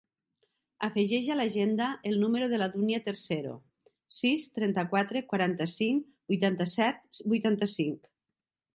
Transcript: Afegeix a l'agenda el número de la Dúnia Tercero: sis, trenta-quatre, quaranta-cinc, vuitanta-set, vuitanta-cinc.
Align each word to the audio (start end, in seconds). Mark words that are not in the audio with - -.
Afegeix 0.85 1.27
a 1.33 1.35
l'agenda 1.35 1.89
el 2.13 2.17
número 2.21 2.47
de 2.55 2.61
la 2.63 2.69
Dúnia 2.77 3.01
Tercero: 3.09 3.53
sis, 4.23 4.49
trenta-quatre, 4.57 5.25
quaranta-cinc, 5.35 6.11
vuitanta-set, 6.35 7.25
vuitanta-cinc. 7.37 8.15